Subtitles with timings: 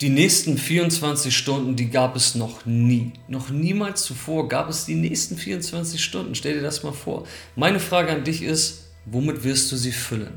[0.00, 3.12] Die nächsten 24 Stunden, die gab es noch nie.
[3.28, 6.34] Noch niemals zuvor gab es die nächsten 24 Stunden.
[6.34, 7.26] Stell dir das mal vor.
[7.54, 10.32] Meine Frage an dich ist, womit wirst du sie füllen?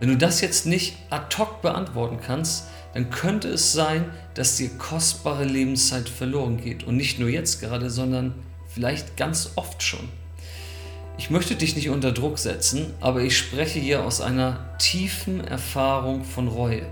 [0.00, 4.70] Wenn du das jetzt nicht ad hoc beantworten kannst, dann könnte es sein, dass dir
[4.78, 6.84] kostbare Lebenszeit verloren geht.
[6.84, 8.32] Und nicht nur jetzt gerade, sondern
[8.66, 10.08] vielleicht ganz oft schon.
[11.18, 16.24] Ich möchte dich nicht unter Druck setzen, aber ich spreche hier aus einer tiefen Erfahrung
[16.24, 16.86] von Reue.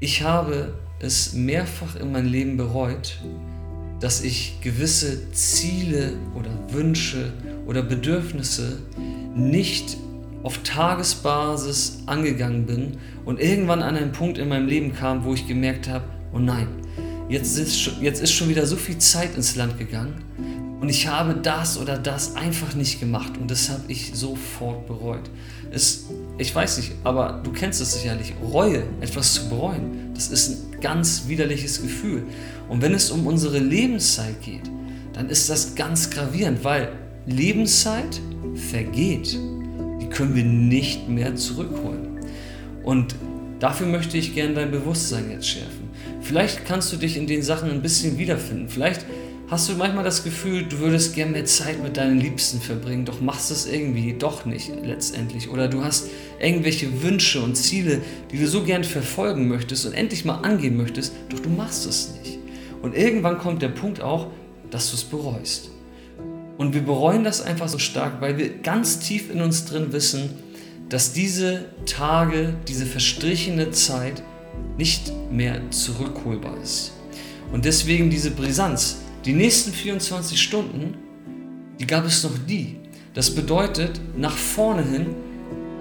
[0.00, 3.18] Ich habe es mehrfach in meinem Leben bereut,
[3.98, 7.32] dass ich gewisse Ziele oder Wünsche
[7.66, 8.78] oder Bedürfnisse
[9.34, 9.96] nicht
[10.44, 15.48] auf Tagesbasis angegangen bin und irgendwann an einen Punkt in meinem Leben kam, wo ich
[15.48, 16.68] gemerkt habe, oh nein,
[17.28, 20.22] jetzt ist, jetzt ist schon wieder so viel Zeit ins Land gegangen
[20.80, 25.28] und ich habe das oder das einfach nicht gemacht und das habe ich sofort bereut.
[25.72, 26.04] Es,
[26.38, 28.32] ich weiß nicht, aber du kennst es sicherlich.
[28.40, 32.22] Reue, etwas zu bereuen, das ist ein ganz widerliches Gefühl.
[32.68, 34.70] Und wenn es um unsere Lebenszeit geht,
[35.12, 36.92] dann ist das ganz gravierend, weil
[37.26, 38.20] Lebenszeit
[38.54, 39.36] vergeht.
[40.00, 42.20] Die können wir nicht mehr zurückholen.
[42.84, 43.16] Und
[43.58, 45.90] dafür möchte ich gerne dein Bewusstsein jetzt schärfen.
[46.20, 48.68] Vielleicht kannst du dich in den Sachen ein bisschen wiederfinden.
[48.68, 49.04] Vielleicht
[49.50, 53.22] Hast du manchmal das Gefühl, du würdest gerne mehr Zeit mit deinen Liebsten verbringen, doch
[53.22, 55.48] machst es irgendwie doch nicht letztendlich?
[55.48, 60.26] Oder du hast irgendwelche Wünsche und Ziele, die du so gern verfolgen möchtest und endlich
[60.26, 62.38] mal angehen möchtest, doch du machst es nicht.
[62.82, 64.26] Und irgendwann kommt der Punkt auch,
[64.70, 65.70] dass du es bereust.
[66.58, 70.28] Und wir bereuen das einfach so stark, weil wir ganz tief in uns drin wissen,
[70.90, 74.22] dass diese Tage, diese verstrichene Zeit
[74.76, 76.92] nicht mehr zurückholbar ist.
[77.50, 80.94] Und deswegen diese Brisanz, die nächsten 24 Stunden,
[81.80, 82.76] die gab es noch nie.
[83.14, 85.06] Das bedeutet, nach vorne hin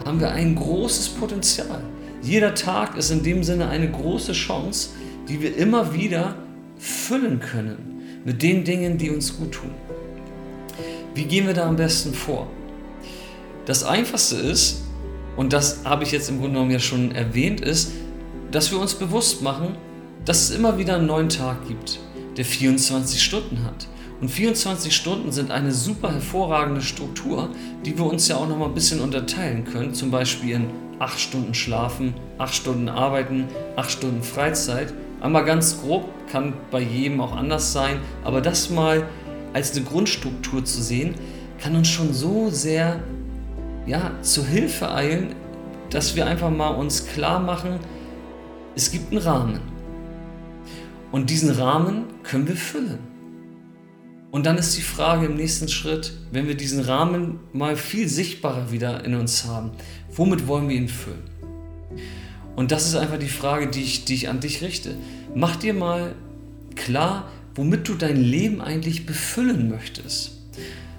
[0.06, 1.84] haben wir ein großes Potenzial.
[2.22, 4.90] Jeder Tag ist in dem Sinne eine große Chance,
[5.28, 6.36] die wir immer wieder
[6.78, 9.72] füllen können mit den Dingen, die uns gut tun.
[11.14, 12.48] Wie gehen wir da am besten vor?
[13.66, 14.84] Das Einfachste ist,
[15.36, 17.92] und das habe ich jetzt im Grunde genommen ja schon erwähnt, ist,
[18.52, 19.76] dass wir uns bewusst machen,
[20.26, 22.00] dass es immer wieder einen neuen Tag gibt
[22.38, 23.88] der 24 Stunden hat.
[24.22, 27.50] Und 24 Stunden sind eine super hervorragende Struktur,
[27.86, 29.94] die wir uns ja auch noch mal ein bisschen unterteilen können.
[29.94, 34.94] Zum Beispiel in 8 Stunden Schlafen, 8 Stunden Arbeiten, 8 Stunden Freizeit.
[35.22, 39.08] Einmal ganz grob, kann bei jedem auch anders sein, aber das mal
[39.54, 41.16] als eine Grundstruktur zu sehen,
[41.60, 43.00] kann uns schon so sehr
[43.86, 45.36] ja, zur Hilfe eilen,
[45.90, 47.80] dass wir einfach mal uns klar machen,
[48.76, 49.77] es gibt einen Rahmen.
[51.12, 53.00] Und diesen Rahmen können wir füllen.
[54.30, 58.72] Und dann ist die Frage im nächsten Schritt, wenn wir diesen Rahmen mal viel sichtbarer
[58.72, 59.72] wieder in uns haben,
[60.14, 61.24] womit wollen wir ihn füllen?
[62.56, 64.96] Und das ist einfach die Frage, die ich, die ich an dich richte.
[65.34, 66.16] Mach dir mal
[66.76, 70.38] klar, womit du dein Leben eigentlich befüllen möchtest.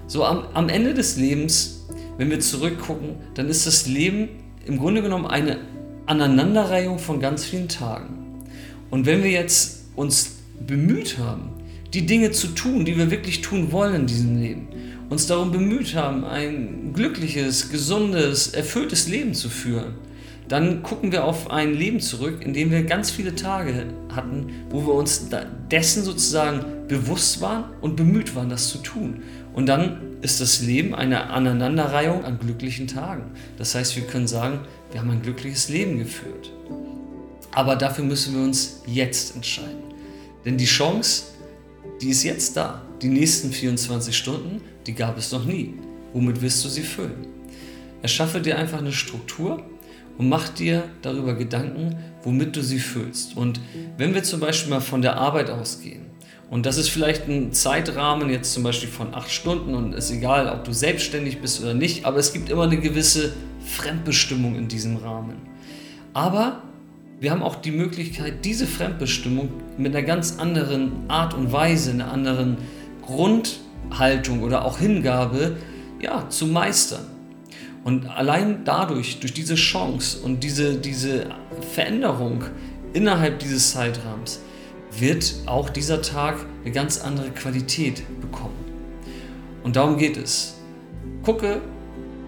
[0.07, 1.85] So am, am Ende des Lebens,
[2.17, 4.29] wenn wir zurückgucken, dann ist das Leben
[4.65, 5.59] im Grunde genommen eine
[6.05, 8.43] Aneinanderreihung von ganz vielen Tagen.
[8.89, 11.49] Und wenn wir jetzt uns bemüht haben,
[11.93, 14.67] die Dinge zu tun, die wir wirklich tun wollen in diesem Leben,
[15.09, 19.95] uns darum bemüht haben, ein glückliches, gesundes, erfülltes Leben zu führen,
[20.47, 24.87] dann gucken wir auf ein Leben zurück, in dem wir ganz viele Tage hatten, wo
[24.87, 25.27] wir uns
[25.69, 29.21] dessen sozusagen bewusst waren und bemüht waren, das zu tun.
[29.53, 33.31] Und dann ist das Leben eine Aneinanderreihung an glücklichen Tagen.
[33.57, 34.61] Das heißt, wir können sagen,
[34.91, 36.51] wir haben ein glückliches Leben geführt.
[37.53, 39.83] Aber dafür müssen wir uns jetzt entscheiden.
[40.45, 41.23] Denn die Chance,
[42.01, 42.81] die ist jetzt da.
[43.01, 45.73] Die nächsten 24 Stunden, die gab es noch nie.
[46.13, 47.27] Womit wirst du sie füllen?
[48.01, 49.63] Erschaffe dir einfach eine Struktur
[50.17, 53.35] und mach dir darüber Gedanken, womit du sie füllst.
[53.35, 53.59] Und
[53.97, 56.09] wenn wir zum Beispiel mal von der Arbeit ausgehen,
[56.49, 60.49] und das ist vielleicht ein Zeitrahmen jetzt zum Beispiel von acht Stunden und ist egal,
[60.49, 63.33] ob du selbstständig bist oder nicht, aber es gibt immer eine gewisse
[63.63, 65.35] Fremdbestimmung in diesem Rahmen.
[66.13, 66.63] Aber
[67.19, 72.11] wir haben auch die Möglichkeit, diese Fremdbestimmung mit einer ganz anderen Art und Weise, einer
[72.11, 72.57] anderen
[73.01, 75.57] Grundhaltung oder auch Hingabe
[76.01, 77.05] ja, zu meistern.
[77.83, 81.27] Und allein dadurch, durch diese Chance und diese, diese
[81.73, 82.43] Veränderung
[82.93, 84.39] innerhalb dieses Zeitrahmens,
[84.97, 88.55] wird auch dieser Tag eine ganz andere Qualität bekommen.
[89.63, 90.57] Und darum geht es.
[91.23, 91.61] Gucke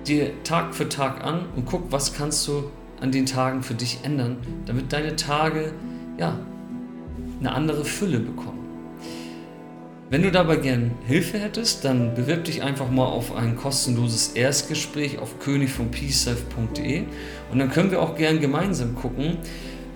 [0.06, 2.69] dir Tag für Tag an und guck, was kannst du
[3.01, 5.74] an den Tagen für dich ändern, damit deine Tage
[6.18, 6.39] ja,
[7.39, 8.62] eine andere Fülle bekommen.
[10.12, 15.19] Wenn du dabei gern Hilfe hättest, dann bewirb dich einfach mal auf ein kostenloses Erstgespräch
[15.19, 19.38] auf könig und dann können wir auch gern gemeinsam gucken,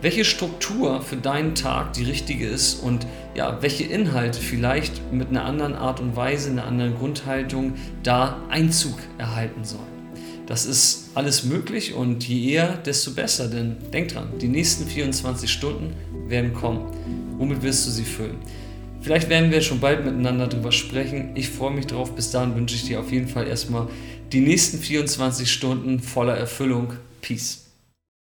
[0.02, 3.06] welche Struktur für deinen Tag die richtige ist und
[3.36, 7.74] ja, welche Inhalte vielleicht mit einer anderen Art und Weise, einer anderen Grundhaltung
[8.04, 9.95] da Einzug erhalten sollen.
[10.48, 15.52] Das ist alles möglich und je eher, desto besser, denn denk dran, die nächsten 24
[15.52, 15.96] Stunden
[16.28, 16.86] werden kommen.
[17.38, 18.38] Womit wirst du sie füllen?
[19.02, 21.32] Vielleicht werden wir schon bald miteinander darüber sprechen.
[21.36, 22.16] Ich freue mich drauf.
[22.16, 23.88] Bis dahin wünsche ich dir auf jeden Fall erstmal
[24.32, 26.94] die nächsten 24 Stunden voller Erfüllung.
[27.22, 27.65] Peace.